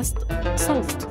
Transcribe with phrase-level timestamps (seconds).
[0.00, 0.18] بودكاست
[0.56, 1.08] صوت.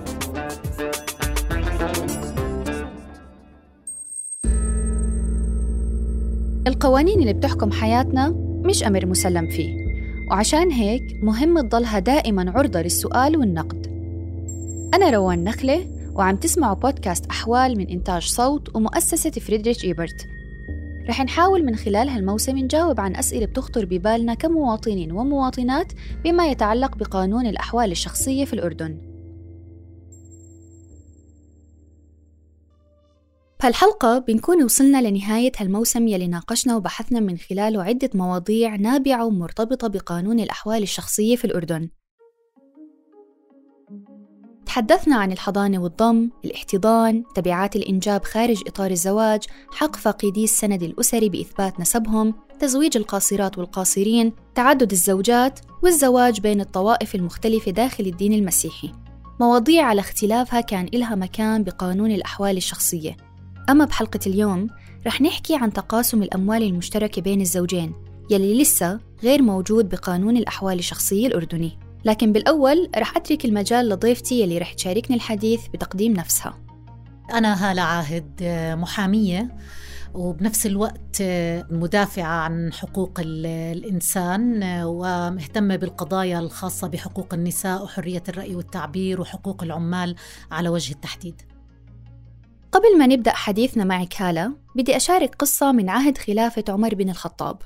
[6.67, 8.29] القوانين اللي بتحكم حياتنا
[8.65, 9.69] مش أمر مسلم فيه
[10.31, 13.87] وعشان هيك مهم تضلها دائما عرضة للسؤال والنقد.
[14.93, 15.85] أنا روان نخلة
[16.15, 20.27] وعم تسمعوا بودكاست أحوال من إنتاج صوت ومؤسسة فريدريش إيبرت.
[21.09, 27.47] رح نحاول من خلال هالموسم نجاوب عن أسئلة بتخطر ببالنا كمواطنين ومواطنات بما يتعلق بقانون
[27.47, 29.01] الأحوال الشخصية في الأردن.
[33.61, 40.39] بهالحلقة بنكون وصلنا لنهاية هالموسم يلي ناقشنا وبحثنا من خلاله عدة مواضيع نابعة ومرتبطة بقانون
[40.39, 41.89] الأحوال الشخصية في الأردن.
[44.69, 51.79] تحدثنا عن الحضانة والضم، الاحتضان، تبعات الإنجاب خارج إطار الزواج، حق فاقدي السند الأسري بإثبات
[51.79, 58.91] نسبهم، تزويج القاصرات والقاصرين، تعدد الزوجات، والزواج بين الطوائف المختلفة داخل الدين المسيحي.
[59.39, 63.17] مواضيع على اختلافها كان إلها مكان بقانون الأحوال الشخصية.
[63.69, 64.67] أما بحلقة اليوم
[65.07, 67.93] رح نحكي عن تقاسم الأموال المشتركة بين الزوجين
[68.29, 71.88] يلي لسه غير موجود بقانون الأحوال الشخصية الأردني.
[72.05, 76.59] لكن بالأول رح أترك المجال لضيفتي يلي رح تشاركني الحديث بتقديم نفسها.
[77.33, 78.43] أنا هالة عاهد
[78.79, 79.57] محامية
[80.13, 81.21] وبنفس الوقت
[81.69, 90.15] مدافعة عن حقوق الإنسان ومهتمة بالقضايا الخاصة بحقوق النساء وحرية الرأي والتعبير وحقوق العمال
[90.51, 91.41] على وجه التحديد.
[92.71, 97.61] قبل ما نبدأ حديثنا معك هالة بدي أشارك قصة من عهد خلافة عمر بن الخطاب.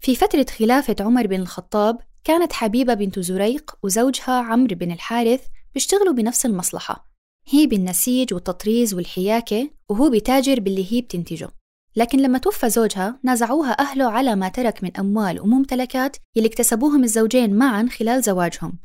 [0.00, 5.40] في فترة خلافة عمر بن الخطاب كانت حبيبة بنت زريق وزوجها عمرو بن الحارث
[5.74, 7.10] بيشتغلوا بنفس المصلحة.
[7.48, 11.48] هي بالنسيج والتطريز والحياكة وهو بتاجر باللي هي بتنتجه.
[11.96, 17.54] لكن لما توفى زوجها نازعوها أهله على ما ترك من أموال وممتلكات يلي اكتسبوهم الزوجين
[17.54, 18.78] معا خلال زواجهم.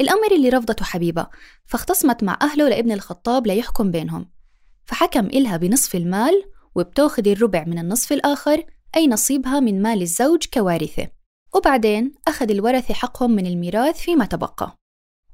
[0.00, 1.26] الأمر اللي رفضته حبيبة
[1.64, 4.30] فاختصمت مع أهله لابن الخطاب ليحكم بينهم.
[4.84, 8.64] فحكم إلها بنصف المال وبتاخذ الربع من النصف الآخر
[8.96, 11.17] أي نصيبها من مال الزوج كوارثة.
[11.54, 14.76] وبعدين أخذ الورثة حقهم من الميراث فيما تبقى.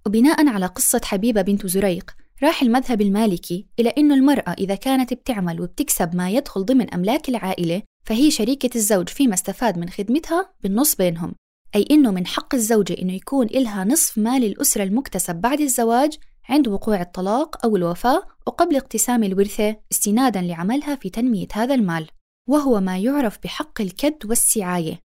[0.07, 2.11] وبناء على قصة حبيبة بنت زريق
[2.43, 7.83] راح المذهب المالكي إلى أنه المرأة إذا كانت بتعمل وبتكسب ما يدخل ضمن أملاك العائلة
[8.07, 11.35] فهي شريكة الزوج فيما استفاد من خدمتها بالنص بينهم.
[11.75, 16.69] أي أنه من حق الزوجة أنه يكون إلها نصف مال الأسرة المكتسب بعد الزواج عند
[16.69, 22.09] وقوع الطلاق أو الوفاة وقبل اقتسام الورثة استنادا لعملها في تنمية هذا المال.
[22.49, 25.01] وهو ما يعرف بحق الكد والسعاية.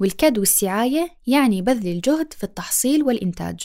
[0.00, 3.60] والكد والسعاية يعني بذل الجهد في التحصيل والإنتاج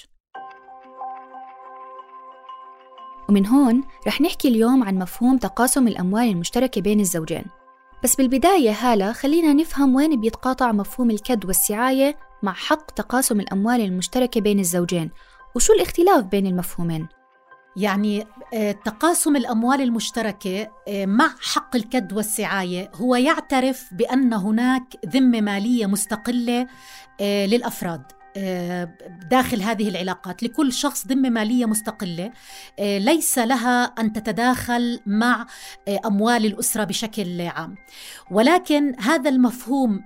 [3.29, 7.45] ومن هون رح نحكي اليوم عن مفهوم تقاسم الأموال المشتركة بين الزوجين
[8.03, 14.41] بس بالبداية هالة خلينا نفهم وين بيتقاطع مفهوم الكد والسعاية مع حق تقاسم الأموال المشتركة
[14.41, 15.11] بين الزوجين
[15.55, 17.07] وشو الاختلاف بين المفهومين؟
[17.75, 25.41] يعني آه، تقاسم الأموال المشتركة آه، مع حق الكد والسعاية هو يعترف بأن هناك ذمة
[25.41, 26.67] مالية مستقلة
[27.22, 28.03] آه، للأفراد.
[29.29, 32.31] داخل هذه العلاقات لكل شخص ذمة مالية مستقلة
[32.79, 35.45] آه، ليس لها أن تتداخل مع
[35.88, 37.75] آه، أموال الأسرة بشكل عام.
[38.31, 40.03] ولكن هذا المفهوم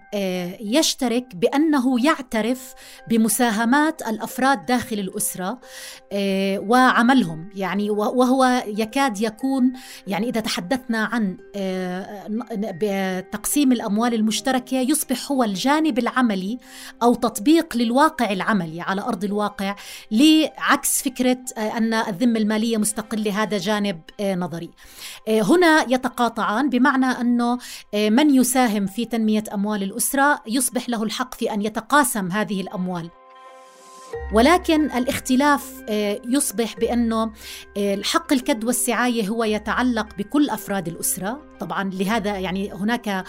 [0.59, 2.73] يشترك بأنه يعترف
[3.09, 5.59] بمساهمات الأفراد داخل الأسرة
[6.59, 7.49] وعملهم.
[7.55, 9.73] يعني وهو يكاد يكون
[10.07, 11.37] يعني إذا تحدثنا عن
[13.31, 16.57] تقسيم الأموال المشتركة يصبح هو الجانب العملي
[17.03, 19.75] أو تطبيق للواقع الواقع العملي على أرض الواقع
[20.11, 24.69] لعكس فكرة آه، أن الذمة المالية مستقله هذا جانب آه، نظري.
[25.27, 27.59] آه، هنا يتقاطعان بمعنى أنه
[27.93, 33.09] من يساهم في تنمية أموال الأسرة يصبح له الحق في أن يتقاسم هذه الأموال
[34.33, 37.31] ولكن الاختلاف آه، يصبح بأنه
[37.77, 41.47] آه، الحق الكد والسعاية هو يتعلق بكل أفراد الأسرة.
[41.59, 43.25] طبعا لهذا يعني هناك آه،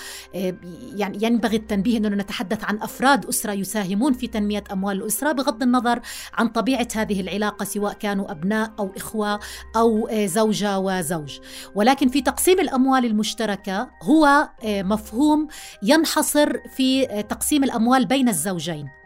[0.94, 6.00] يعني ينبغي التنبيه انه نتحدث عن أفراد أسرة يساهمون في تنمية أموال الأسرة بغض النظر
[6.34, 9.40] عن طبيعة هذه العلاقة سواء كانوا أبناء أو إخوة
[9.76, 11.38] أو زوجة وزوج.
[11.74, 15.48] ولكن في تقسيم الأموال المشتركة هو مفهوم
[15.82, 18.98] ينحصر في تقسيم الأموال بين الزوجين.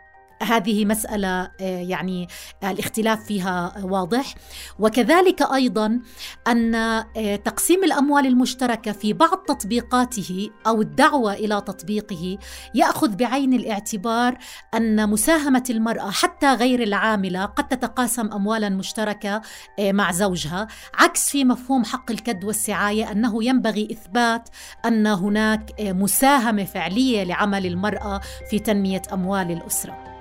[0.43, 2.29] هذه مسألة آه، يعني
[2.65, 4.35] الاختلاف فيها واضح.
[4.79, 6.01] وكذلك أيضا
[6.49, 12.39] أن آه، تقسيم الأموال المشتركة في بعض تطبيقاته أو الدعوة إلى تطبيقه
[12.75, 14.39] يأخذ بعين الاعتبار
[14.75, 19.43] أن مساهمة المرأة حتى غير العاملة قد تتقاسم أموالا مشتركة
[19.79, 24.49] آه، مع زوجها عكس في مفهوم حق الكد والسعاية أنه ينبغي إثبات
[24.85, 30.12] أن هناك مساهمة فعلية لعمل المرأة في تنمية أموال الأسرة.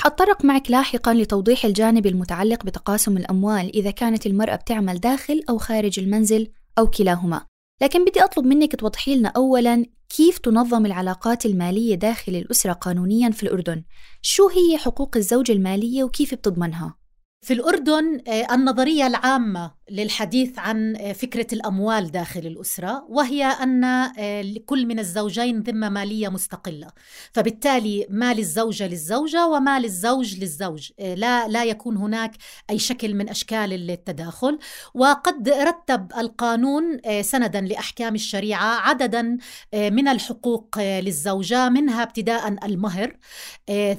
[0.00, 5.58] رح أتطرق معك لاحقا لتوضيح الجانب المتعلق بتقاسم الأموال إذا كانت المرأة بتعمل داخل أو
[5.58, 6.48] خارج المنزل
[6.78, 7.46] أو كلاهما
[7.82, 13.42] لكن بدي أطلب منك توضحي لنا أولا كيف تنظم العلاقات المالية داخل الأسرة قانونيا في
[13.42, 13.82] الأردن
[14.22, 16.99] شو هي حقوق الزوج المالية وكيف بتضمنها؟
[17.42, 24.42] في الأردن آه، النظرية العامة للحديث عن آه، فكرة الأموال داخل الأسرة وهي أن آه،
[24.42, 26.88] لكل من الزوجين ذمة مالية مستقلة.
[27.32, 30.90] فبالتالي مال الزوجة للزوجة ومال الزوج للزوج.
[30.98, 32.32] لا, لا يكون هناك
[32.70, 34.58] أي شكل من أشكال التداخل.
[34.94, 39.36] وقد رتب القانون سندا لأحكام الشريعة عددا
[39.74, 43.16] من الحقوق للزوجة منها ابتداء المهر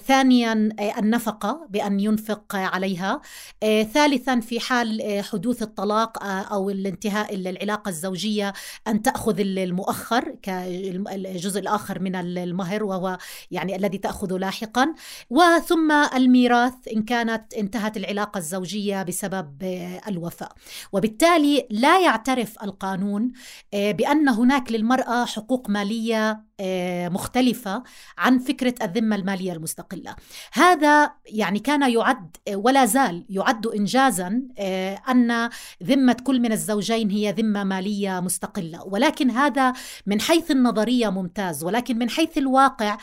[0.07, 3.21] ثانيا النفقة بأن ينفق عليها
[3.83, 8.53] ثالثا في حال آه، حدوث الطلاق آه، أو الانتهاء العلاقة الزوجية
[8.87, 13.17] أن تأخذ المؤخر كالجزء الآخر من المهر وهو
[13.51, 14.93] يعني الذي تأخذه لاحقا.
[15.29, 19.63] وثم الميراث إن كانت انتهت العلاقة الزوجية بسبب
[20.07, 20.49] الوفاة.
[20.91, 23.31] وبالتالي لا يعترف القانون
[23.73, 26.50] بأن هناك للمرأة حقوق مالية
[27.09, 27.83] مختلفة
[28.17, 30.15] عن فكرة الذمة المالية المستقلة.
[30.53, 35.49] هذا يعني كان يعد ولا زال يعد إنجازا آه، أن
[35.83, 38.83] ذمة كل من الزوجين هي ذمة مالية مستقلة.
[38.83, 39.73] ولكن هذا
[40.05, 42.97] من حيث النظرية ممتاز ولكن من حيث الواقع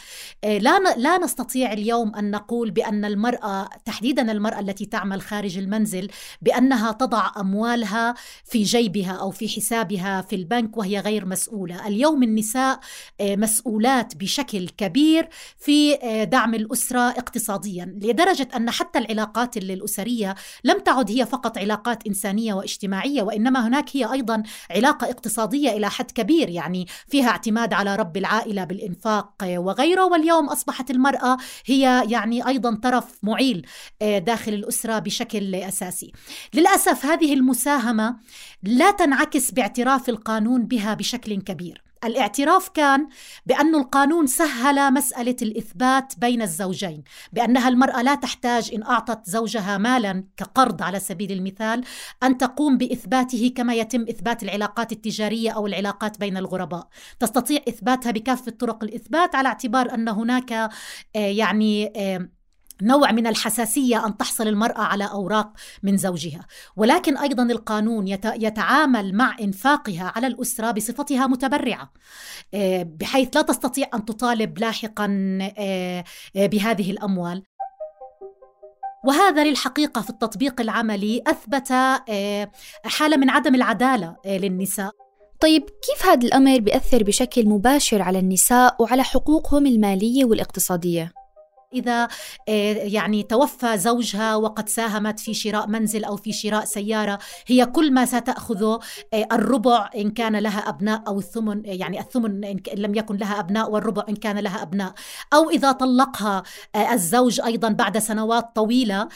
[0.45, 6.09] آه، لا لا نستطيع اليوم أن نقول بأن المرأة تحديدا المرأة التي تعمل خارج المنزل
[6.43, 8.15] بأنها تضع أموالها
[8.45, 11.87] في جيبها أو في حسابها في البنك وهي غير مسؤولة.
[11.87, 12.81] اليوم النساء
[13.21, 15.29] آه، مسؤولات بشكل كبير
[15.59, 17.99] في آه، دعم الأسرة اقتصاديا.
[18.03, 20.35] لدرجة أن حتى العلاقات الأسرية
[20.65, 26.11] لم تعد هي فقط علاقات إنسانية واجتماعية وإنما هناك هي أيضا علاقة اقتصادية إلى حد
[26.11, 30.05] كبير يعني فيها اعتماد على رب العائلة بالإنفاق وغيره.
[30.05, 31.37] واليوم أصبحت المرأة
[31.67, 33.67] هي يعني أيضا طرف معيل
[34.03, 36.13] آه، داخل الأسرة بشكل أساسي.
[36.55, 38.17] للأسف هذه المساهمة
[38.63, 41.88] لا تنعكس باعتراف القانون بها بشكل كبير.
[42.05, 43.09] الاعتراف كان
[43.47, 50.25] بأن القانون سهل مسألة الإثبات بين الزوجين بأنها المرأة لا تحتاج إن أعطت زوجها مالا
[50.37, 51.85] كقرض على سبيل المثال
[52.23, 56.89] أن تقوم بإثباته كما يتم إثبات العلاقات التجارية أو العلاقات بين الغرباء.
[57.21, 60.71] تستطيع إثباتها بكافة طرق الإثبات على اعتبار أن هناك آه،
[61.15, 62.29] يعني آه،
[62.83, 65.53] نوع من الحساسية أن تحصل المرأة على أوراق
[65.83, 66.47] من زوجها.
[66.77, 71.93] ولكن أيضا القانون يتعامل مع إنفاقها على الأسرة بصفتها متبرعة.
[72.55, 76.05] آه، بحيث لا تستطيع أن تطالب لاحقا آه،
[76.37, 77.43] آه، بهذه الأموال.
[79.05, 81.73] وهذا للحقيقة في التطبيق العملي أثبت
[82.85, 84.93] حالة من عدم العدالة للنساء.
[85.41, 91.13] طيب كيف هذا الأمر بيأثر بشكل مباشر على النساء وعلى حقوقهم المالية والاقتصادية؟
[91.73, 92.09] إذا
[92.49, 97.93] آه، يعني توفى زوجها وقد ساهمت في شراء منزل أو في شراء سيارة هي كل
[97.93, 98.81] ما ستأخذه
[99.15, 103.71] آه، الربع إن كان لها أبناء أو الثمن يعني الثمن إن لم يكن لها أبناء
[103.71, 104.93] والربع إن كان لها أبناء.
[105.35, 106.43] أو إذا طلقها
[106.75, 109.09] آه، الزوج أيضا بعد سنوات طويلة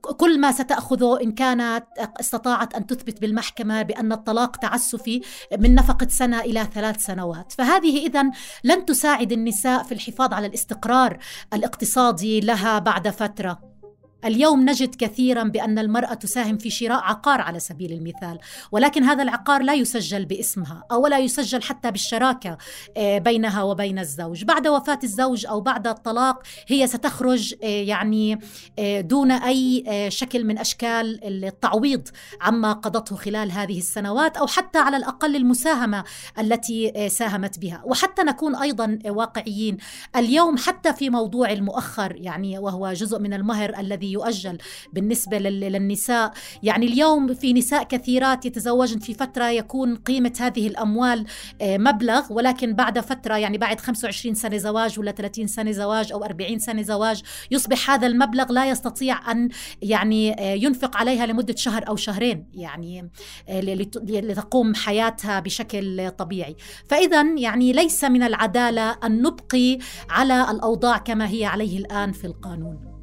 [0.00, 1.84] كل ما ستأخذه إن كانت
[2.20, 5.20] استطاعت أن تثبت بالمحكمة بأن الطلاق تعسفي
[5.58, 7.52] من نفقة سنة إلى ثلاث سنوات.
[7.52, 8.30] فهذه إذا
[8.64, 11.18] لن تساعد النساء في الحفاظ على الاستقرار
[11.58, 13.77] الاقتصادي لها بعد فترة.
[14.24, 18.38] اليوم نجد كثيرا بأن المرأة تساهم في شراء عقار على سبيل المثال
[18.72, 22.58] ولكن هذا العقار لا يسجل باسمها أو لا يسجل حتى بالشراكة
[22.96, 24.44] آه، بينها وبين الزوج.
[24.44, 28.38] بعد وفاة الزوج أو بعد الطلاق هي ستخرج آه، يعني
[28.78, 32.08] آه، دون أي شكل من أشكال التعويض
[32.40, 36.04] عما قضته خلال هذه السنوات أو حتى على الأقل المساهمة
[36.38, 37.82] التي ساهمت بها.
[37.84, 39.76] وحتى نكون أيضا واقعيين
[40.16, 44.58] اليوم حتى في موضوع المؤخر يعني وهو جزء من المهر الذي يؤجل
[44.92, 46.32] بالنسبة للنساء.
[46.62, 51.26] يعني اليوم في نساء كثيرات يتزوجن في فترة يكون قيمة هذه الأموال
[51.60, 56.24] آه، مبلغ ولكن بعد فترة يعني بعد 25 سنة زواج ولا 30 سنة زواج أو
[56.24, 59.48] 40 سنة زواج يصبح هذا المبلغ لا يستطيع أن
[59.82, 63.10] يعني آه، ينفق عليها لمدة شهر أو شهرين يعني
[63.48, 66.56] آه، لتقوم حياتها بشكل طبيعي.
[66.88, 69.78] فإذا يعني ليس من العدالة أن نبقي
[70.10, 72.97] على الأوضاع كما هي عليه الآن في القانون.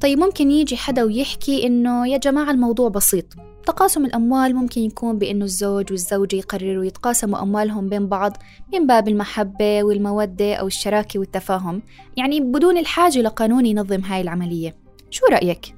[0.00, 3.24] طيب ممكن يجي حدا ويحكي إنه يا جماعة الموضوع بسيط.
[3.66, 8.36] تقاسم الأموال ممكن يكون بإنه الزوج والزوجة يقرروا يتقاسموا أموالهم بين بعض
[8.72, 11.82] من باب المحبة والمودة أو الشراكة والتفاهم.
[12.16, 14.76] يعني بدون الحاجة لقانون ينظم هاي العملية.
[15.10, 15.74] شو رأيك؟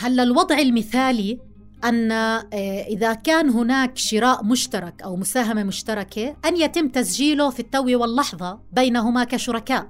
[0.00, 1.38] هلا الوضع المثالي
[1.84, 2.46] أن آه،
[2.88, 9.24] إذا كان هناك شراء مشترك أو مساهمة مشتركة أن يتم تسجيله في التو واللحظة بينهما
[9.24, 9.86] كشركاء.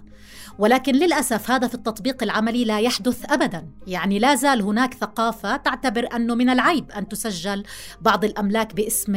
[0.60, 3.66] ولكن للأسف هذا في التطبيق العملي لا يحدث ابدا.
[3.86, 7.62] يعني لا زال هناك ثقافة تعتبر أنه من العيب أن تسجل
[8.00, 9.12] بعض الأملاك باسم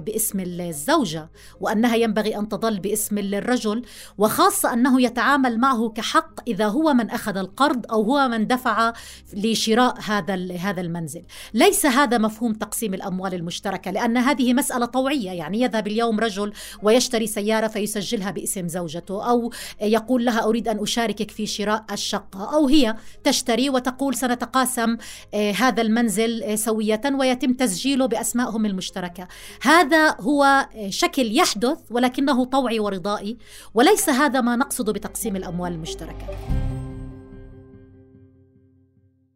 [0.00, 3.82] باسم الزوجة وأنها ينبغي أن تظل باسم الرجل
[4.18, 8.92] وخاصة أنه يتعامل معه كحق إذا هو من أخذ القرض أو هو من دفع
[9.34, 11.22] لشراء هذا هذا المنزل.
[11.54, 15.30] ليس هذا مفهوم تقسيم الأموال المشتركة لأن هذه مسألة طوعية.
[15.30, 21.30] يعني يذهب اليوم رجل ويشتري سيارة فيسجلها باسم زوجته أو يقول لها أريد أن أشاركك
[21.30, 22.54] في شراء الشقة.
[22.54, 24.96] أو هي تشتري وتقول سنتقاسم
[25.34, 29.28] آه، هذا المنزل آه، سوية ويتم تسجيله بأسمائهم المشتركة.
[29.62, 33.36] هذا هو آه، شكل يحدث ولكنه طوعي ورضائي
[33.74, 36.26] وليس هذا ما نقصد بتقسيم الأموال المشتركة.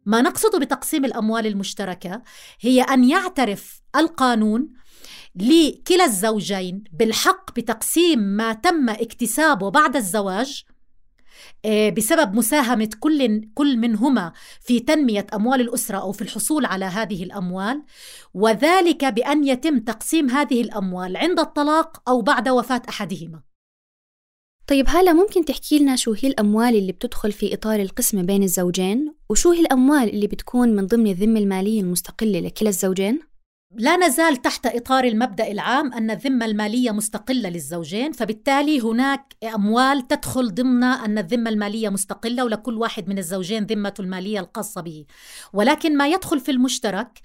[0.05, 2.21] ما نقصد بتقسيم الأموال المشتركة
[2.61, 4.69] هي أن يعترف القانون
[5.35, 10.63] لكلا الزوجين بالحق بتقسيم ما تم اكتسابه بعد الزواج
[11.97, 14.31] بسبب مساهمة كل كل منهما
[14.61, 17.83] في تنمية أموال الأسرة أو في الحصول على هذه الأموال
[18.33, 23.41] وذلك بأن يتم تقسيم هذه الأموال عند الطلاق أو بعد وفاة أحدهما
[24.67, 29.13] طيب هلا ممكن تحكي لنا شو هي الأموال اللي بتدخل في إطار القسمة بين الزوجين
[29.29, 33.30] وشو هي الأموال اللي بتكون من ضمن الذمة المالية المستقلة لكلا الزوجين؟
[33.75, 40.53] لا نزال تحت إطار المبدأ العام أن الذمة المالية مستقلة للزوجين فبالتالي هناك أموال تدخل
[40.53, 45.05] ضمن أن الذمة المالية مستقلة ولكل واحد من الزوجين ذمته المالية الخاصة به.
[45.53, 47.19] ولكن ما يدخل في المشترك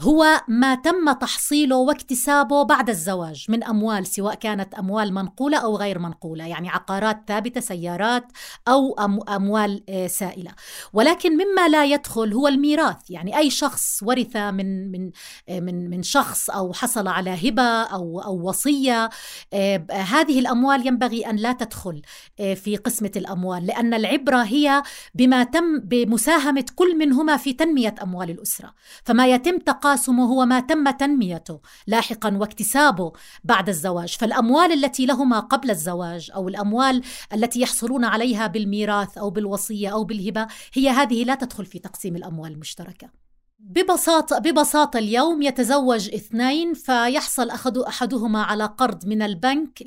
[0.00, 5.98] هو ما تم تحصيله واكتسابه بعد الزواج من أموال سواء كانت أموال منقولة أو غير
[5.98, 8.24] منقولة يعني عقارات ثابتة سيارات
[8.68, 8.94] أو
[9.28, 10.50] أموال آه، سائلة.
[10.92, 15.10] ولكن مما لا يدخل هو الميراث يعني أي شخص ورث من من
[15.48, 19.10] آه، من من شخص أو حصل على هبة أو أو وصية.
[19.52, 22.02] آه، هذه الأموال ينبغي أن لا تدخل
[22.40, 24.82] آه، في قسمة الأموال لأن العبرة هي
[25.14, 28.74] بما تم بمساهمة كل منهما في تنمية أموال الأسرة.
[29.04, 33.12] فما يتم تقاسمه هو ما تم تنميته لاحقا واكتسابه
[33.44, 34.16] بعد الزواج.
[34.16, 40.46] فالأموال التي لهما قبل الزواج أو الأموال التي يحصلون عليها بالميراث أو بالوصية أو بالهبة
[40.74, 43.21] هي هذه لا تدخل في تقسيم الأموال المشتركة.
[43.64, 49.82] ببساطة ببساطة اليوم يتزوج اثنين فيحصل أخذ أحدهما على قرض من البنك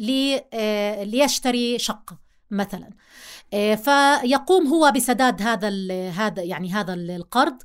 [0.54, 2.18] آه، ليشتري شقة
[2.52, 2.90] مثلا.
[3.54, 5.70] آه، فيقوم هو بسداد هذا
[6.10, 7.58] هذا يعني هذا القرض.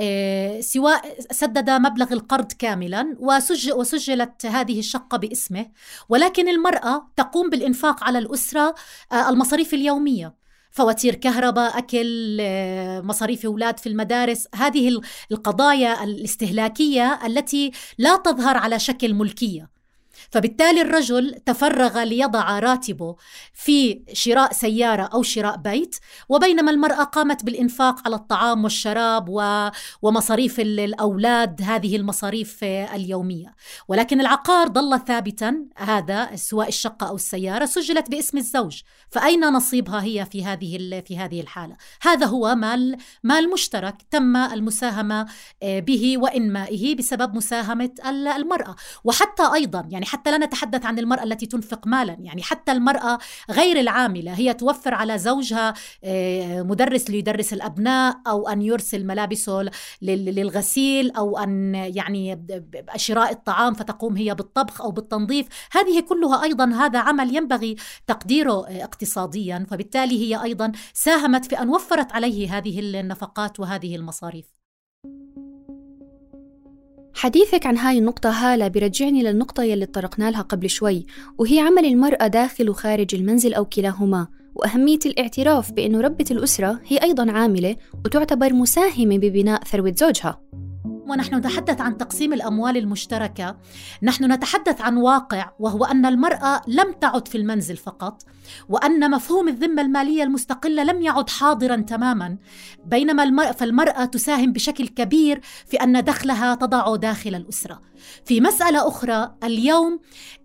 [0.00, 5.66] آه، سواء سدد مبلغ القرض كاملا وسجل وسجلت هذه الشقة باسمه.
[6.08, 8.74] ولكن المرأة تقوم بالإنفاق على الأسرة
[9.12, 10.43] المصاريف اليومية.
[10.74, 14.48] فواتير كهرباء أكل آه، مصاريف أولاد في المدارس.
[14.54, 15.00] هذه
[15.32, 19.73] القضايا الاستهلاكية التي لا تظهر على شكل ملكية.
[20.34, 23.16] فبالتالي الرجل تفرغ ليضع راتبه
[23.52, 25.96] في شراء سيارة أو شراء بيت
[26.28, 29.28] وبينما المرأة قامت بالإنفاق على الطعام والشراب
[30.02, 33.54] ومصاريف الأولاد هذه المصاريف اليومية.
[33.88, 38.82] ولكن العقار ظل ثابتا هذا سواء الشقة أو السيارة سجلت باسم الزوج.
[39.10, 45.26] فأين نصيبها هي في هذه في هذه الحالة؟ هذا هو مال مال مشترك تم المساهمة
[45.62, 47.90] آه، به وإنمائه بسبب مساهمة
[48.36, 48.76] المرأة.
[49.04, 52.16] وحتى أيضا يعني حتى لا نتحدث عن المرأة التي تنفق مالا.
[52.20, 53.18] يعني حتى المرأة
[53.50, 59.70] غير العاملة هي توفر على زوجها آه، مدرس ليدرس الأبناء أو أن يرسل ملابسه
[60.02, 62.46] للغسيل أو أن يعني
[62.96, 65.46] شراء الطعام فتقوم هي بالطبخ أو بالتنظيف.
[65.72, 67.76] هذه كلها أيضا هذا عمل ينبغي
[68.06, 69.66] تقديره آه، اقتصاديا.
[69.70, 74.63] فبالتالي هي أيضا ساهمت في أن وفرت عليه هذه النفقات وهذه المصاريف.
[77.14, 81.06] حديثك عن هاي النقطة هالة برجعني للنقطة يلي اتطرقنا لها قبل شوي
[81.38, 87.32] وهي عمل المرأة داخل وخارج المنزل أو كلاهما وأهمية الاعتراف بأنه ربة الأسرة هي أيضا
[87.32, 90.40] عاملة وتعتبر مساهمة ببناء ثروة زوجها.
[91.08, 93.56] ونحن نتحدث عن تقسيم الأموال المشتركة.
[94.02, 98.22] نحن نتحدث عن واقع وهو أن المرأة لم تعد في المنزل فقط
[98.68, 102.36] وأن مفهوم الذمة المالية المستقلة لم يعد حاضرا تماما.
[102.86, 107.80] بينما المرأة فالمرأة تساهم بشكل كبير في أن دخلها تضع داخل الأسرة.
[108.24, 110.00] في مسألة أخرى اليوم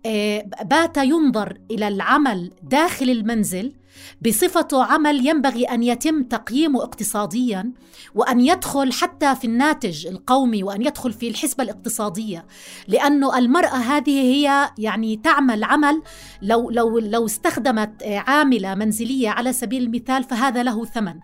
[0.06, 3.79] آه، بات ينظر إلى العمل داخل المنزل
[4.26, 7.72] بصفته عمل ينبغي أن يتم تقييمه اقتصاديا
[8.14, 12.46] وأن يدخل حتى في الناتج القومي وأن يدخل في الحسبة الاقتصادية
[12.88, 16.02] لأنه المرأة هذه هي يعني تعمل عمل
[16.42, 21.14] لو لو لو استخدمت عاملة منزلية على سبيل المثال فهذا له ثمن.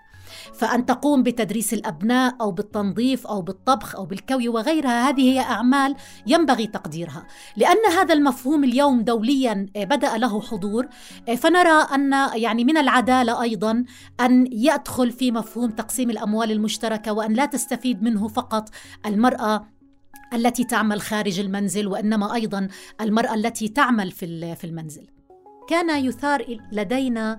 [0.55, 5.95] فأن تقوم بتدريس الأبناء أو بالتنظيف أو بالطبخ أو بالكوي وغيرها هذه هي أعمال
[6.26, 7.26] ينبغي تقديرها.
[7.57, 10.87] لأن هذا المفهوم اليوم دوليا بدأ له حضور
[11.37, 13.85] فنرى أن يعني من العدالة أيضا
[14.21, 18.69] أن يدخل في مفهوم تقسيم الأموال المشتركة وأن لا تستفيد منه فقط
[19.07, 19.69] المرأة
[20.33, 22.69] التي تعمل خارج المنزل وإنما أيضا
[23.00, 25.15] المرأة التي تعمل في المنزل.
[25.68, 27.38] كان يثار لدينا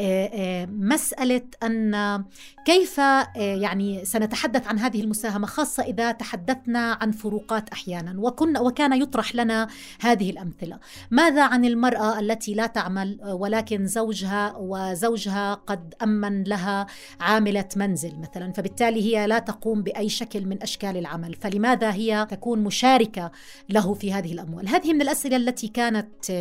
[0.00, 2.24] آه، آه، مسألة أن
[2.64, 9.02] كيف آه، يعني سنتحدث عن هذه المساهمة خاصة إذا تحدثنا عن فروقات أحيانا وكنا وكان
[9.02, 9.68] يطرح لنا
[10.00, 10.78] هذه الأمثلة.
[11.10, 16.86] ماذا عن المرأة التي لا تعمل ولكن زوجها وزوجها قد أمن لها
[17.20, 22.58] عاملة منزل مثلا فبالتالي هي لا تقوم بأي شكل من أشكال العمل فلماذا هي تكون
[22.58, 23.30] مشاركة
[23.68, 26.32] له في هذه الأموال؟ هذه من الأسئلة التي كانت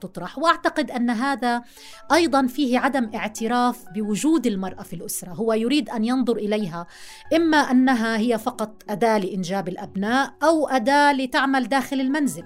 [0.00, 0.38] تطرح.
[0.74, 1.62] واعتقد أن هذا
[2.12, 5.32] أيضا فيه عدم اعتراف بوجود المرأة في الأسرة.
[5.32, 6.86] هو يريد أن ينظر إليها
[7.36, 12.44] إما أنها هي فقط أداة لإنجاب الأبناء أو أداة لتعمل داخل المنزل.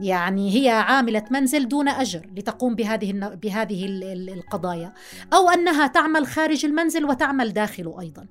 [0.00, 3.86] يعني هي عاملة منزل دون أجر لتقوم بهذه بهذه
[4.34, 4.92] القضايا.
[5.32, 8.26] أو أنها تعمل خارج المنزل وتعمل داخله أيضا.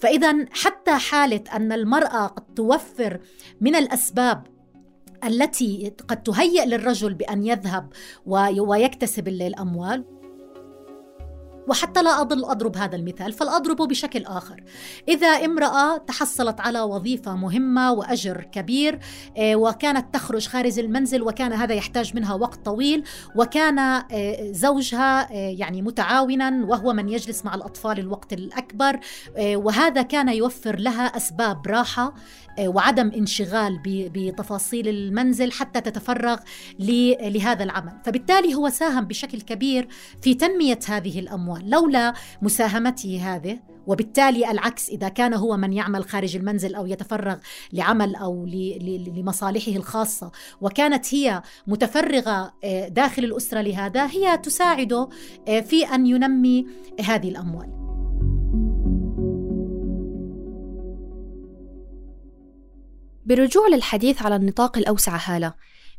[0.00, 3.20] فاذا حتى حالة أن المرأة قد توفر
[3.60, 4.57] من الأسباب
[5.24, 7.92] التي قد تهيئ للرجل بأن يذهب
[8.26, 10.18] ويكتسب الأموال.
[11.68, 14.62] وحتى لا أضل أضرب هذا المثال فلأضربه بشكل آخر.
[15.08, 18.98] إذا امرأة تحصلت على وظيفة مهمة وأجر كبير
[19.36, 23.04] آه، وكانت تخرج خارج المنزل وكان هذا يحتاج منها وقت طويل
[23.36, 28.98] وكان آه، زوجها آه، يعني متعاونا وهو من يجلس مع الأطفال الوقت الأكبر
[29.38, 32.14] وهذا كان يوفر لها أسباب راحة
[32.66, 36.38] وعدم انشغال بتفاصيل المنزل حتى تتفرغ
[37.20, 37.92] لهذا العمل.
[38.04, 39.88] فبالتالي هو ساهم بشكل كبير
[40.22, 43.58] في تنمية هذه الأموال لولا مساهمته هذه.
[43.88, 47.36] وبالتالي العكس إذا كان هو من يعمل خارج المنزل أو يتفرغ
[47.72, 48.46] لعمل أو
[49.16, 55.08] لمصالحه الخاصة وكانت هي متفرغة آه، داخل الأسرة لهذا هي تساعده
[55.48, 56.66] آه، في أن ينمي
[57.04, 57.77] هذه الأموال.
[63.28, 65.54] بالرجوع للحديث على النطاق الأوسع هالة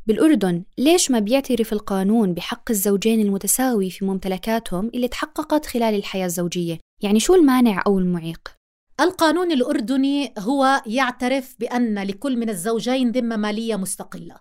[0.08, 6.78] بالأردن ليش ما بيعترف القانون بحق الزوجين المتساوي في ممتلكاتهم اللي تحققت خلال الحياة الزوجية؟
[7.04, 8.56] يعني شو المانع أو المعيق؟
[9.02, 14.36] القانون الأردني هو يعترف بأن لكل من الزوجين ذمة مالية مستقلة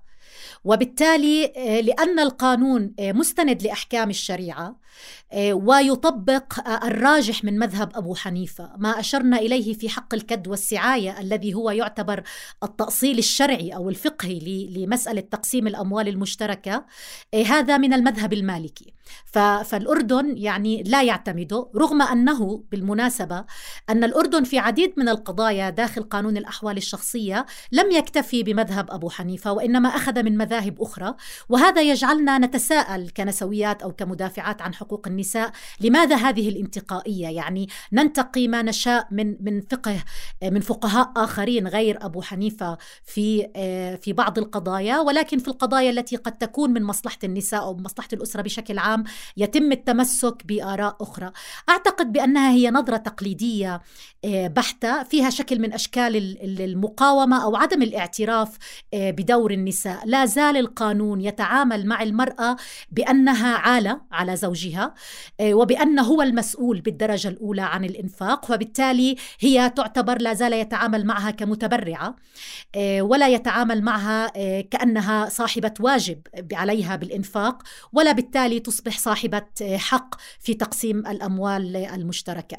[0.64, 4.80] وبالتالي آه، لأن القانون آه، مستند لأحكام الشريعة
[5.52, 8.70] ويطبق الراجح من مذهب أبو حنيفة.
[8.78, 12.22] ما أشرنا إليه في حق الكد والسعاية الذي هو يعتبر
[12.62, 16.84] التأصيل الشرعي أو الفقهي لمسألة تقسيم الأموال المشتركة.
[17.46, 18.92] هذا من المذهب المالكي.
[19.64, 23.44] فالأردن يعني لا يعتمده رغم أنه بالمناسبة
[23.90, 29.52] أن الأردن في عديد من القضايا داخل قانون الأحوال الشخصية لم يكتفي بمذهب أبو حنيفة
[29.52, 31.14] وإنما أخذ من مذاهب أخرى.
[31.48, 38.62] وهذا يجعلنا نتساءل كنسويات أو كمدافعات عن حقوق النساء لماذا هذه الانتقائية؟ يعني ننتقي ما
[38.62, 40.04] نشاء من من فقه
[40.42, 43.48] من فقهاء آخرين غير أبو حنيفة في
[44.02, 48.42] في بعض القضايا ولكن في القضايا التي قد تكون من مصلحة النساء أو مصلحة الأسرة
[48.42, 49.04] بشكل عام
[49.36, 51.30] يتم التمسك بآراء أخرى.
[51.68, 53.80] أعتقد بأنها هي نظرة تقليدية
[54.24, 58.56] بحتة فيها شكل من أشكال المقاومة أو عدم الاعتراف
[58.94, 60.06] بدور النساء.
[60.06, 62.56] لا زال القانون يتعامل مع المرأة
[62.90, 64.77] بأنها عالة على زوجها.
[65.40, 71.30] آه، وبأنه هو المسؤول بالدرجة الأولى عن الإنفاق وبالتالي هي تعتبر لا زال يتعامل معها
[71.30, 72.16] كمتبرعة
[72.74, 77.62] آه، ولا يتعامل معها آه، كأنها صاحبة واجب عليها بالإنفاق
[77.92, 79.42] ولا بالتالي تصبح صاحبة
[79.76, 82.56] حق في تقسيم الأموال المشتركة.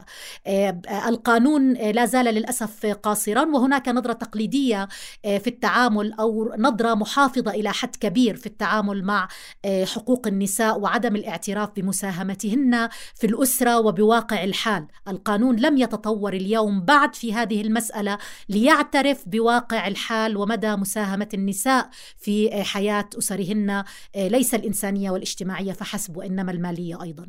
[1.07, 4.87] القانون لا زال للأسف قاصرا وهناك نظرة تقليدية
[5.23, 9.27] في التعامل أو نظرة محافظة إلى حد كبير في التعامل مع
[9.65, 17.33] حقوق النساء وعدم الاعتراف بمساهمتهن في الأسرة وبواقع الحال، القانون لم يتطور اليوم بعد في
[17.33, 18.17] هذه المسألة
[18.49, 23.83] ليعترف بواقع الحال ومدى مساهمة النساء في حياة أسرهن.
[24.15, 27.27] ليس الإنسانية والاجتماعية فحسب وإنما المالية أيضا.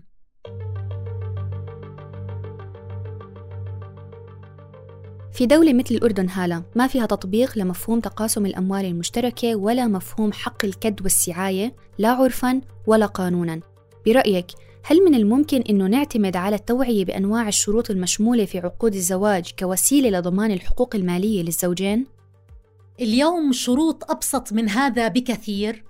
[5.32, 10.64] في دولة مثل الأردن هالة ما فيها تطبيق لمفهوم تقاسم الأموال المشتركة ولا مفهوم حق
[10.64, 13.60] الكد والسعاية لا عرفا ولا قانونا.
[14.06, 14.46] برأيك
[14.84, 20.50] هل من الممكن أنه نعتمد على التوعية بأنواع الشروط المشمولة في عقود الزواج كوسيلة لضمان
[20.50, 22.06] الحقوق المالية للزوجين؟
[23.00, 25.84] اليوم شروط أبسط من هذا بكثير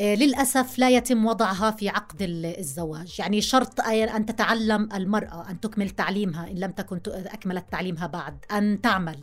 [0.00, 2.16] للأسف لا يتم وضعها في عقد
[2.58, 3.14] الزواج.
[3.18, 8.80] يعني شرط أن تتعلم المرأة أن تكمل تعليمها إن لم تكن أكملت تعليمها بعد أن
[8.80, 9.18] تعمل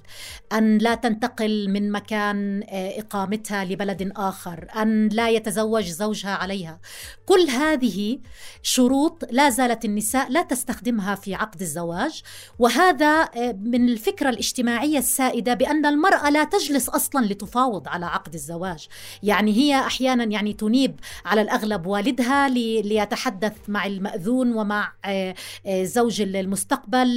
[0.53, 6.79] أن لا تنتقل من مكان آه، إقامتها لبلد آخر أن لا يتزوج زوجها عليها.
[7.25, 8.19] كل هذه
[8.61, 12.21] شروط لا زالت النساء لا تستخدمها في عقد الزواج.
[12.59, 18.87] وهذا آه، من الفكرة الاجتماعية السائدة بأن المرأة لا تجلس أصلا لتفاوض على عقد الزواج.
[19.23, 26.21] يعني هي أحيانا يعني تنيب على الأغلب والدها ليتحدث مع المأذون ومع آه، آه، زوج
[26.21, 27.07] المستقبل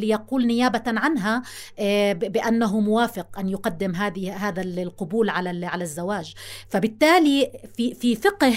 [0.00, 1.42] ليقول نيابة عنها
[1.78, 6.34] آه، بأنه موافق أن يقدم هذه هذا القبول على على الزواج.
[6.68, 8.52] فبالتالي في في فقه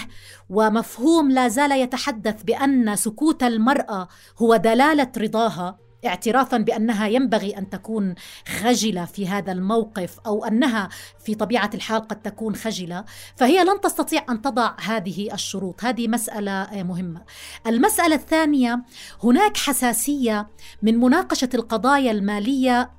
[0.50, 4.08] ومفهوم لا زال يتحدث بأن سكوت المرأة
[4.38, 5.89] هو دلالة رضاها.
[6.06, 8.16] اعترافا بأنها ينبغي أن تكون
[8.48, 10.90] خجلة في هذا الموقف أو أنها
[11.26, 15.84] في طبيعة الحال قد تكون خجلة فهي لن تستطيع أن تضع هذه الشروط.
[15.84, 17.22] هذه مسألة مهمة.
[17.68, 18.84] المسألة الثانية
[19.24, 20.48] هناك حساسية
[20.82, 22.99] من مناقشة القضايا المالية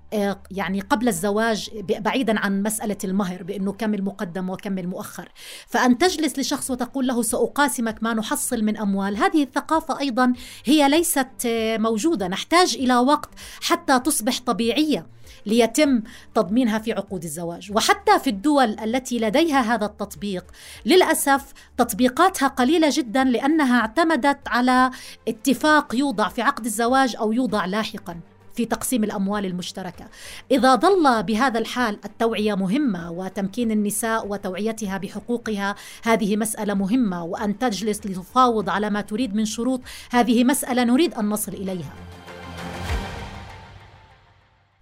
[0.51, 5.29] يعني قبل الزواج بعيدا عن مسألة المهر بأنه كم المقدم وكم المؤخر.
[5.67, 9.17] فأن تجلس لشخص وتقول له سأقاسمك ما نحصل من أموال.
[9.17, 10.33] هذه الثقافة أيضا
[10.65, 12.29] هي ليست آه، موجودة.
[12.29, 13.31] نحتاج إلى وقت
[13.63, 15.07] حتى تصبح طبيعية
[15.47, 16.03] ليتم
[16.35, 17.73] تضمينها في عقود الزواج.
[17.73, 20.45] وحتى في الدول التي لديها هذا التطبيق
[20.87, 24.91] للأسف تطبيقاتها قليلة جدا لأنها اعتمدت على
[25.29, 28.21] اتفاق يوضع في عقد الزواج أو يوضع لاحقا.
[28.61, 30.09] في تقسيم الأموال المشتركة.
[30.51, 38.07] إذا ظل بهذا الحال التوعية مهمة وتمكين النساء وتوعيتها بحقوقها هذه مسألة مهمة وأن تجلس
[38.07, 41.95] لتفاوض على ما تريد من شروط هذه مسألة نريد أن نصل إليها.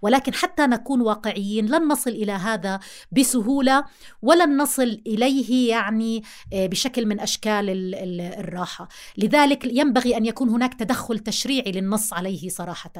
[0.01, 2.79] ولكن حتى نكون واقعيين لن نصل إلى هذا
[3.11, 3.83] بسهولة
[4.21, 7.95] ولن نصل إليه يعني آه، بشكل من أشكال
[8.39, 8.87] الراحة،
[9.17, 12.93] لذلك ينبغي أن يكون هناك تدخل تشريعي للنص عليه صراحة.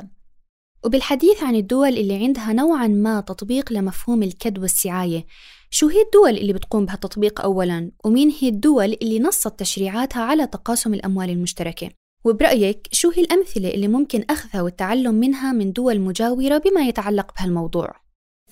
[0.86, 5.26] وبالحديث عن الدول اللي عندها نوعا ما تطبيق لمفهوم الكد والسعاية
[5.70, 10.94] شو هي الدول اللي بتقوم بهالتطبيق أولا؟ ومين هي الدول اللي نصت تشريعاتها على تقاسم
[10.94, 11.90] الأموال المشتركة؟
[12.26, 17.96] وبرأيك شو هي الأمثلة اللي ممكن أخذها والتعلم منها من دول مجاورة بما يتعلق بهالموضوع؟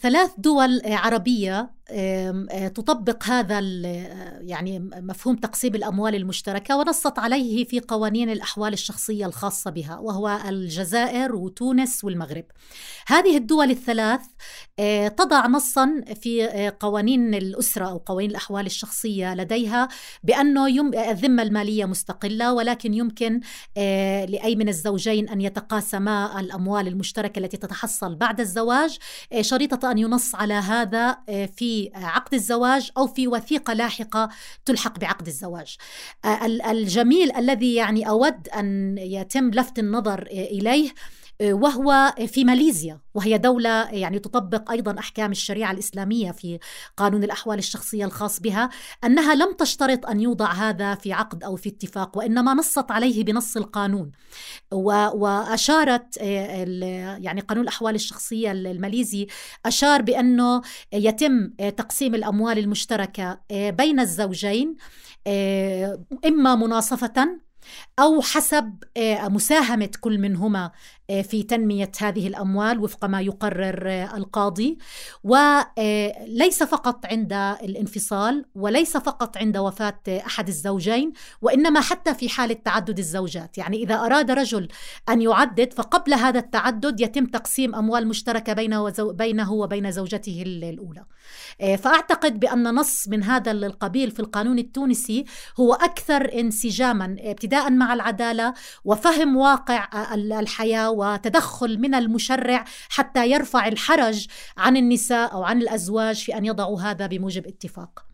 [0.02, 1.77] ثلاث دول عربية
[2.76, 9.72] تطبق هذا آه، يعني مفهوم تقسيم الأموال المشتركة ونصت عليه في قوانين الأحوال الشخصية الخاصة
[9.72, 12.44] بها وهو الجزائر وتونس والمغرب.
[13.08, 14.22] هذه الدول الثلاث
[14.80, 19.88] آه، تضع نصا في قوانين الأسرة أو قوانين الأحوال الشخصية لديها
[20.24, 20.68] بانه
[21.12, 23.40] الذمة المالية مستقلة ولكن يمكن
[24.30, 28.98] لأي من الزوجين أن يتقاسما الأموال المشتركة التي تتحصل بعد الزواج
[29.42, 31.18] شريطة أن ينص على هذا
[31.56, 34.30] في عقد الزواج أو في وثيقة لاحقة
[34.66, 35.78] تلحق بعقد الزواج.
[36.26, 40.94] آه، الجميل الذي يعني أود أن يتم لفت النظر إليه
[41.42, 46.60] وهو في ماليزيا وهي دولة يعني تطبق أيضا أحكام الشريعة الإسلامية في
[46.98, 48.70] قانون الأحوال الشخصية الخاص بها
[49.04, 53.58] أنها لم تشترط أن يوضع هذا في عقد أو في اتفاق وإنما نصت عليه بنص
[53.58, 54.12] القانون.
[54.72, 59.28] وأشارت يعني قانون الأحوال الشخصية الماليزي
[59.66, 60.62] أشار بأنه
[60.94, 64.76] يتم تقسيم الأموال المشتركة بين الزوجين
[66.26, 67.38] إما مناصفة
[68.00, 70.72] أو حسب آه، مساهمة كل منهما آه،
[71.08, 74.78] في تنمية هذه الأموال وفق ما يقرر آه، القاضي.
[75.24, 83.00] وليس فقط عند الانفصال وليس فقط عند وفاة أحد الزوجين وإنما حتى في حالة تعدد
[83.00, 83.58] الزوجات.
[83.58, 84.68] يعني إذا أراد رجل
[85.10, 91.06] أن يعدد فقبل هذا التعدد يتم تقسيم أموال مشتركة بينه, بينه وبين زوجته الأولى.
[91.78, 95.26] فأعتقد بأن نص من هذا القبيل في القانون التونسي
[95.60, 98.54] هو أكثر انسجاما ابتداء مع العدالة
[98.86, 106.38] وفهم واقع الحياة وتدخل من المشرع حتى يرفع الحرج عن النساء أو عن الأزواج في
[106.38, 108.06] أن يضعوا هذا بموجب اتفاق.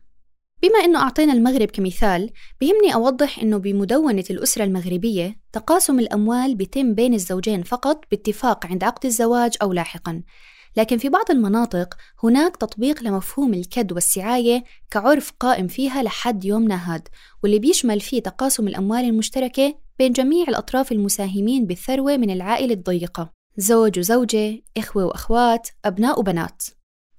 [0.63, 2.29] بما إنه أعطينا المغرب كمثال،
[2.61, 9.05] بهمني أوضح إنه بمدونة الأسرة المغربية تقاسم الأموال بيتم بين الزوجين فقط باتفاق عند عقد
[9.05, 10.23] الزواج أو لاحقا.
[10.77, 17.07] لكن في بعض المناطق هناك تطبيق لمفهوم الكد والسعاية كعرف قائم فيها لحد يومنا هاد
[17.43, 23.31] واللي بيشمل فيه تقاسم الأموال المشتركة بين جميع الأطراف المساهمين بالثروة من العائلة الضيقة.
[23.57, 26.63] زوج وزوجة، إخوة وأخوات، أبناء وبنات.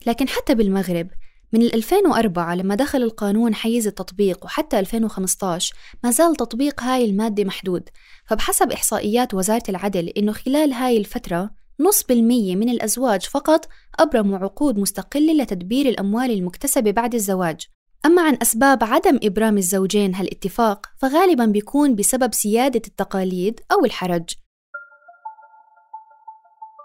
[0.06, 1.08] لكن حتى بالمغرب
[1.52, 7.88] من 2004 لما دخل القانون حيز التطبيق وحتى 2015 ما زال تطبيق هاي المادة محدود.
[8.26, 14.78] فبحسب إحصائيات وزارة العدل إنه خلال هاي الفترة نص بالمية من الأزواج فقط أبرموا عقود
[14.78, 17.66] مستقلة لتدبير الأموال المكتسبة بعد الزواج.
[18.06, 24.24] أما عن أسباب عدم إبرام الزوجين هالاتفاق فغالبا بيكون بسبب سيادة التقاليد أو الحرج.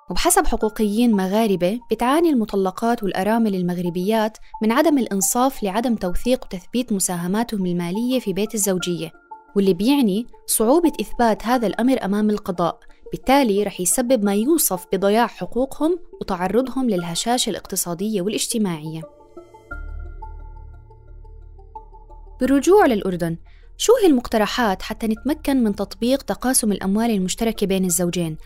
[0.09, 8.19] وبحسب حقوقيين مغاربة بتعاني المطلقات والأرامل المغربيات من عدم الإنصاف لعدم توثيق وتثبيت مساهماتهم المالية
[8.19, 9.11] في بيت الزوجية
[9.55, 12.79] واللي بيعني صعوبة إثبات هذا الأمر أمام القضاء.
[13.11, 19.01] بالتالي رح يسبب ما يوصف بضياع حقوقهم وتعرضهم للهشاشة الاقتصادية والاجتماعية
[22.39, 23.37] بالرجوع للأردن
[23.77, 28.37] شو هي المقترحات حتى نتمكن من تطبيق تقاسم الأموال المشتركة بين الزوجين؟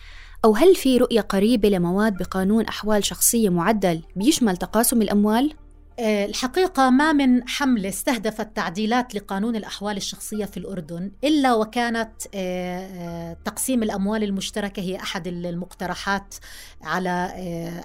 [0.46, 5.54] أو هل في رؤية قريبة لمواد بقانون أحوال شخصية معدل بيشمل تقاسم الأموال؟
[6.00, 12.80] آه، الحقيقة ما من حملة استهدفت تعديلات لقانون الأحوال الشخصية في الأردن إلا وكانت آه،
[12.80, 16.36] آه، تقسيم الأموال المشتركة هي أحد المقترحات
[16.84, 17.34] على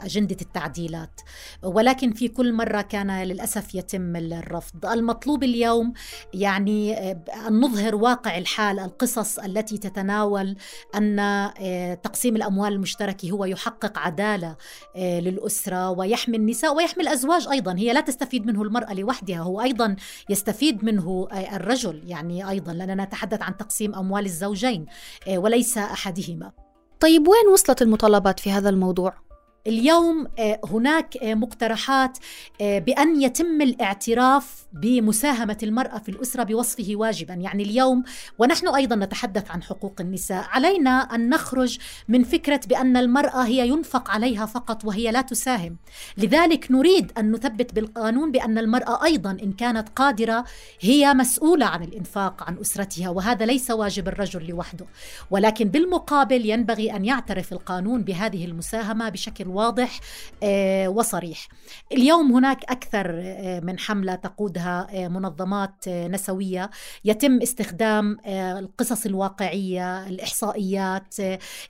[0.04, 1.20] أجندة التعديلات.
[1.62, 4.86] ولكن في كل مرة كان للأسف يتم الرفض.
[4.86, 5.92] المطلوب اليوم
[6.34, 7.10] يعني
[7.48, 10.56] أن نظهر واقع الحال القصص التي تتناول
[10.94, 14.56] أن تقسيم الأموال المشتركة هو يحقق عدالة
[14.96, 17.74] للأسرة ويحمي النساء ويحمي الأزواج أيضا.
[17.78, 19.96] هي لا تستفيد منه المرأة لوحدها هو أيضا
[20.30, 24.86] يستفيد منه الرجل يعني أيضا لأننا نتحدث عن تقسيم أموال الزوجين
[25.28, 26.52] آه، وليس أحدهما
[27.00, 29.27] طيب وين وصلت المطالبات في هذا الموضوع؟
[29.66, 32.18] اليوم آه، هناك آه، مقترحات
[32.60, 38.04] آه، بأن يتم الاعتراف بمساهمة المرأة في الأسرة بوصفه واجبا، يعني اليوم
[38.38, 44.10] ونحن أيضا نتحدث عن حقوق النساء، علينا أن نخرج من فكرة بأن المرأة هي ينفق
[44.10, 45.76] عليها فقط وهي لا تساهم،
[46.18, 50.44] لذلك نريد أن نثبت بالقانون بأن المرأة أيضا إن كانت قادرة
[50.80, 54.86] هي مسؤولة عن الإنفاق عن أسرتها وهذا ليس واجب الرجل لوحده،
[55.30, 60.00] ولكن بالمقابل ينبغي أن يعترف القانون بهذه المساهمة بشكل واضح
[60.42, 61.48] آه، وصريح.
[61.92, 66.70] اليوم هناك أكثر آه، من حملة تقودها آه، منظمات نسوية.
[67.04, 71.14] يتم استخدام القصص الواقعية الإحصائيات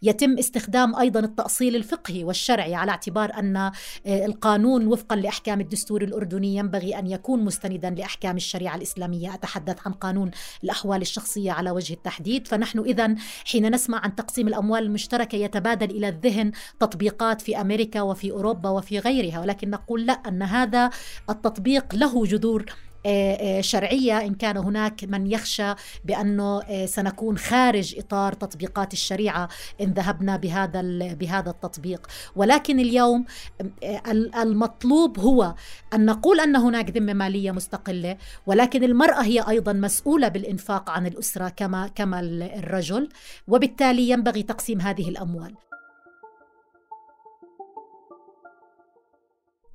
[0.02, 3.72] يتم استخدام أيضا التأصيل الفقهي والشرعي على اعتبار أن
[4.06, 9.34] القانون وفقا لأحكام الدستور الأردني ينبغي أن يكون مستندا لأحكام الشريعة الإسلامية.
[9.34, 10.30] أتحدث عن قانون
[10.64, 12.46] الأحوال الشخصية على وجه التحديد.
[12.46, 13.14] فنحن إذا
[13.44, 18.98] حين نسمع عن تقسيم الأموال المشتركة يتبادل إلى الذهن تطبيقات في أمريكا وفي أوروبا وفي
[18.98, 20.90] غيرها ولكن نقول لا أن هذا
[21.30, 22.64] التطبيق له جذور
[23.06, 29.48] آه، آه، شرعية إن كان هناك من يخشى بأنه آه، سنكون خارج إطار تطبيقات الشريعة
[29.80, 30.82] إن ذهبنا بهذا
[31.14, 32.06] بهذا التطبيق.
[32.36, 33.24] ولكن اليوم
[34.42, 35.54] المطلوب هو
[35.94, 41.48] أن نقول أن هناك ذمة مالية مستقلة ولكن المرأة هي أيضا مسؤولة بالإنفاق عن الأسرة
[41.48, 43.08] كما كما الرجل
[43.48, 45.67] وبالتالي ينبغي تقسيم هذه الأموال.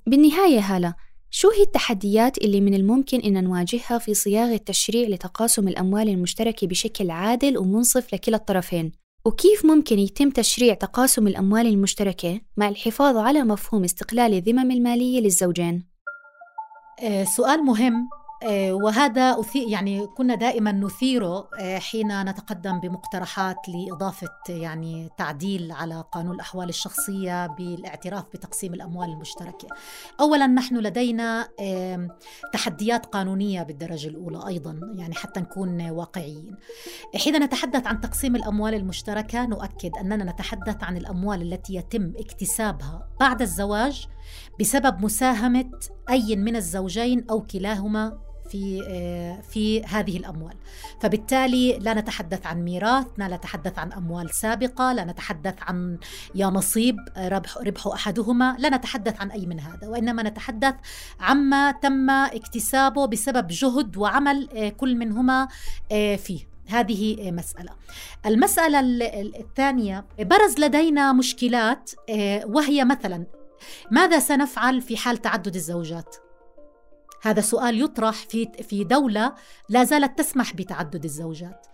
[0.06, 0.94] بالنهاية هالة
[1.30, 7.10] شو هي التحديات اللي من الممكن أن نواجهها في صياغة تشريع لتقاسم الأموال المشتركة بشكل
[7.10, 8.92] عادل ومنصف لكلا الطرفين؟
[9.24, 15.86] وكيف ممكن يتم تشريع تقاسم الأموال المشتركة مع الحفاظ على مفهوم استقلال الذمم المالية للزوجين؟
[17.02, 18.08] آه، سؤال مهم
[18.70, 26.68] وهذا يعني كنا دائما نثيره آه، حين نتقدم بمقترحات لإضافة يعني تعديل على قانون الأحوال
[26.68, 29.68] الشخصية بالاعتراف بتقسيم الأموال المشتركة.
[30.20, 31.48] أولا نحن لدينا
[32.52, 36.56] تحديات قانونية بالدرجة الأولى أيضا يعني حتى نكون واقعيين.
[37.16, 43.42] حين نتحدث عن تقسيم الأموال المشتركة نؤكد أننا نتحدث عن الأموال التي يتم اكتسابها بعد
[43.42, 44.08] الزواج
[44.60, 45.70] بسبب مساهمة
[46.10, 50.54] أي من الزوجين أو كلاهما في آه، في هذه الأموال.
[51.00, 55.98] فبالتالي لا نتحدث عن ميراث لا نتحدث عن أموال سابقة لا نتحدث عن
[56.34, 59.88] يا نصيب آه، ربح ربح أحدهما لا نتحدث عن أي من هذا.
[59.88, 60.74] وإنما نتحدث
[61.20, 65.48] عما تم اكتسابه بسبب جهد وعمل آه، كل منهما
[66.16, 66.54] فيه.
[66.68, 67.70] هذه مسألة.
[68.26, 68.80] المسألة
[69.40, 71.90] الثانية برز لدينا مشكلات
[72.46, 73.26] وهي مثلا
[73.90, 76.16] ماذا سنفعل في حال تعدد الزوجات؟
[77.22, 78.14] هذا سؤال يطرح
[78.62, 79.34] في دولة
[79.68, 81.66] لا زالت تسمح بتعدد الزوجات.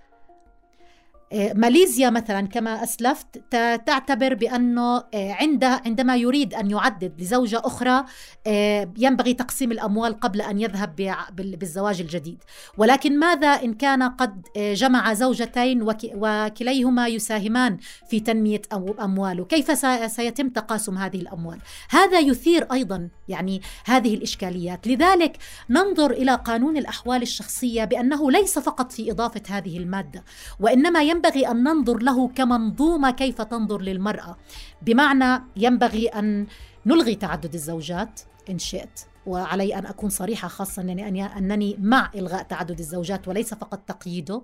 [1.33, 3.39] ماليزيا مثلا كما أسلفت
[3.87, 8.05] تعتبر بأنه آه، عند عندما يريد أن يعدد لزوجة أخرى
[8.47, 10.97] آه، ينبغي تقسيم الأموال قبل أن يذهب
[11.33, 12.43] بالزواج الجديد.
[12.79, 18.63] ولكن ماذا إن كان قد جمع زوجتين وكليهما يساهمان في تنمية
[19.01, 19.79] أمواله؟ كيف
[20.13, 21.59] سيتم تقاسم هذه الأموال؟
[21.91, 24.87] هذا يثير أيضا يعني هذه الإشكاليات.
[24.87, 25.37] لذلك
[25.71, 30.25] ننظر إلى قانون الأحوال الشخصية بأنه ليس فقط في إضافة هذه المادة
[30.61, 34.37] وإنما ينبغي ينبغي أن ننظر له كمنظومة كيف تنظر للمرأة.
[34.83, 36.47] بمعنى ينبغي أن
[36.87, 39.01] نلغي تعدد الزوجات إن شئت.
[39.27, 44.43] وعلي أن أكون صريحة خاصة أنني, أنني مع إلغاء تعدد الزوجات وليس فقط تقييده.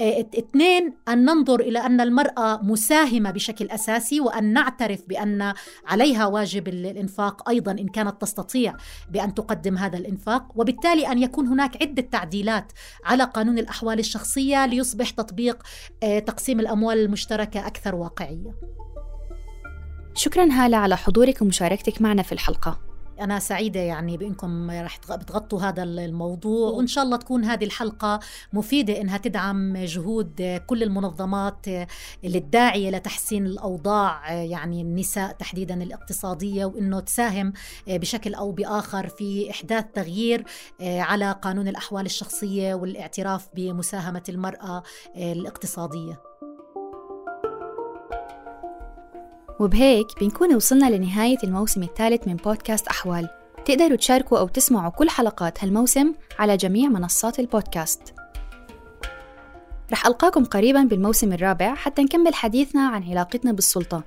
[0.00, 5.54] آه، اثنين أن ننظر إلى أن المرأة مساهمة بشكل أساسي وأن نعترف بأن
[5.86, 8.76] عليها واجب الإنفاق أيضا إن كانت تستطيع
[9.10, 10.52] بأن تقدم هذا الإنفاق.
[10.54, 12.72] وبالتالي أن يكون هناك عدة تعديلات
[13.04, 15.62] على قانون الأحوال الشخصية ليصبح تطبيق
[16.02, 18.54] آه، تقسيم الأموال المشتركة أكثر واقعية.
[20.14, 22.93] شكرا هالة على حضورك ومشاركتك معنا في الحلقة.
[23.20, 28.20] أنا سعيدة يعني بأنكم رح بتغطوا هذا الموضوع وإن شاء الله تكون هذه الحلقة
[28.52, 31.66] مفيدة إنها تدعم جهود كل المنظمات
[32.24, 37.52] اللي الداعية لتحسين الأوضاع يعني النساء تحديدا الاقتصادية وإنه تساهم
[37.86, 40.44] بشكل أو بآخر في إحداث تغيير
[40.80, 44.82] على قانون الأحوال الشخصية والاعتراف بمساهمة المرأة
[45.16, 46.20] الاقتصادية.
[49.60, 53.28] وبهيك بنكون وصلنا لنهاية الموسم الثالث من بودكاست أحوال.
[53.64, 58.14] تقدروا تشاركوا أو تسمعوا كل حلقات هالموسم على جميع منصات البودكاست.
[59.92, 64.02] رح ألقاكم قريبا بالموسم الرابع حتى نكمل حديثنا عن علاقتنا بالسلطة.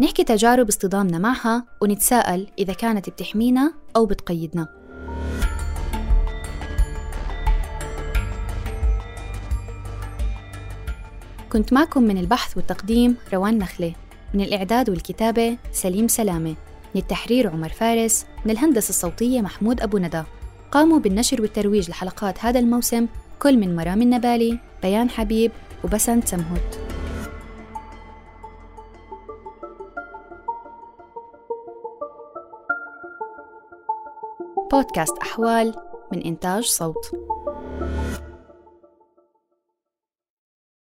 [0.00, 4.68] نحكي تجارب اصطدامنا معها ونتساءل إذا كانت بتحمينا أو بتقيدنا.
[11.52, 13.94] كنت معكم من البحث والتقديم روان نخلة.
[14.34, 16.54] من الإعداد والكتابة سليم سلامة
[16.94, 20.22] من التحرير عمر فارس من الهندسة الصوتية محمود أبو ندى.
[20.70, 23.06] قاموا بالنشر والترويج لحلقات هذا الموسم
[23.42, 25.52] كل من مرام النبالي بيان حبيب
[25.84, 26.78] وبسنت سمهوت.
[34.72, 35.74] بودكاست أحوال
[36.12, 37.10] من إنتاج صوت.